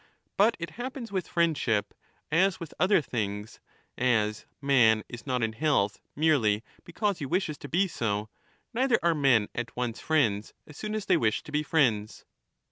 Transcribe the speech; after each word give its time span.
But 0.35 0.57
it 0.57 0.71
happens 0.81 1.11
with 1.11 1.27
friendship 1.27 1.93
as 2.31 2.59
with 2.59 2.73
other 2.79 3.03
things; 3.03 3.59
as 3.99 4.47
man 4.59 5.03
is 5.07 5.27
not 5.27 5.43
in 5.43 5.53
health 5.53 5.99
merely 6.15 6.63
because 6.83 7.19
he 7.19 7.27
wishes 7.27 7.59
to 7.59 7.69
be 7.69 7.87
so, 7.87 8.27
neither 8.73 8.97
are 9.03 9.13
men 9.13 9.47
at 9.53 9.75
once 9.77 9.99
friends 9.99 10.55
as 10.65 10.75
soon 10.75 10.95
as 10.95 11.05
they 11.05 11.17
wish 11.17 11.43
to 11.43 11.51
be 11.51 11.61
friends. 11.61 12.25